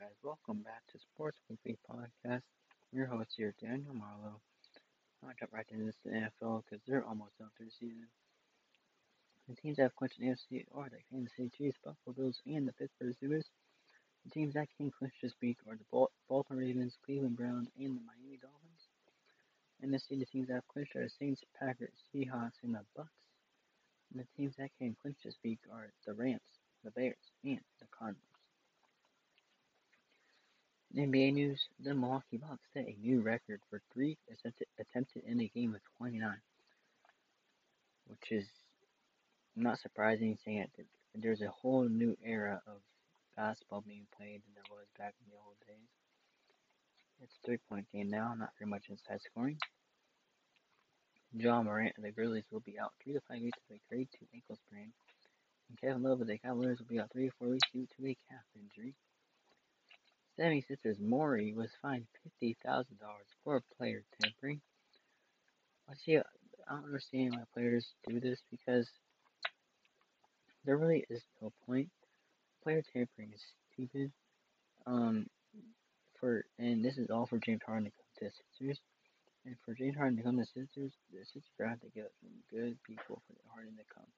[0.00, 0.16] guys?
[0.24, 2.40] Welcome back to Sports Weekly Podcast.
[2.40, 4.40] I'm your host here, Daniel Marlowe.
[5.20, 8.08] I'll jump right into this NFL because they're almost out for the season.
[9.46, 12.66] The teams that have clinched an AFC are the Kansas City Chiefs, Buffalo Bills, and
[12.66, 13.44] the Pittsburgh Steelers.
[14.24, 18.00] The teams that can clinch this week are the Baltimore Ravens, Cleveland Browns, and the
[18.00, 18.88] Miami Dolphins.
[19.82, 23.20] And the the teams that have clinched are the Saints, Packers, Seahawks, and the Bucs.
[24.14, 27.86] And the teams that can clinch this week are the Rams, the Bears, and the
[27.92, 28.29] Cardinals.
[30.96, 35.70] NBA news: The Milwaukee Bucks set a new record for three attempted, in a game
[35.72, 36.34] with 29,
[38.08, 38.48] which is
[39.54, 42.82] not surprising, saying that there's a whole new era of
[43.36, 45.88] basketball being played than there was back in the old days.
[47.22, 49.58] It's a three-point game now, not very much inside scoring.
[51.32, 54.08] Ja Morant and the Grizzlies will be out three to five weeks with a grade
[54.18, 54.92] two ankle sprain,
[55.68, 58.06] and Kevin Love of the Cavaliers will be out three to four weeks due to
[58.08, 58.94] a calf injury.
[60.40, 62.06] 76ers Morey was fined
[62.42, 62.84] $50,000
[63.44, 64.60] for player tampering.
[65.88, 66.22] I see, I
[66.70, 68.88] don't understand why players do this because
[70.64, 71.88] there really is no point.
[72.62, 73.42] Player tampering is
[73.72, 74.12] stupid.
[74.86, 75.26] Um,
[76.18, 78.78] for and this is all for James Harden to come to the Sixers.
[79.44, 82.30] And for James Harden to come to the Sixers, the Sixers have to get some
[82.50, 84.08] good people for Harden to come,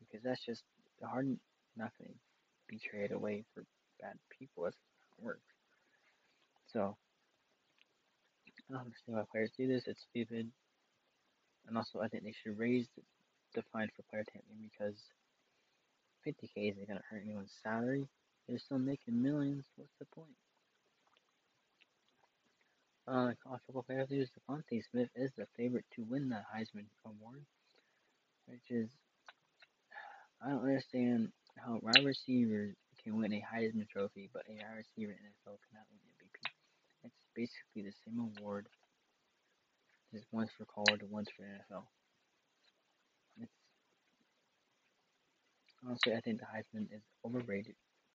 [0.00, 0.62] because that's just
[1.02, 1.38] Harden
[1.76, 2.18] not going to
[2.68, 3.64] be traded away for
[4.00, 4.64] bad people.
[4.64, 5.55] That's how it works.
[6.72, 6.96] So,
[8.68, 9.84] I don't understand why players do this.
[9.86, 10.50] It's stupid.
[11.68, 13.02] And also, I think they should raise the,
[13.54, 14.96] the fine for player tampering because
[16.26, 18.06] 50k isn't going to hurt anyone's salary.
[18.48, 19.64] They're still making millions.
[19.76, 20.34] What's the point?
[23.06, 27.42] Uh, college football player news: DeVonta Smith is the favorite to win the Heisman Award,
[28.46, 28.88] which is
[30.42, 35.12] I don't understand how wide receivers can win a Heisman Trophy, but a wide receiver
[35.12, 36.00] in NFL cannot win
[37.36, 38.68] basically the same award.
[40.12, 41.88] Just one's for college and one's for NFL.
[43.40, 43.50] It's
[45.84, 47.76] honestly, I think the Heisman is overrated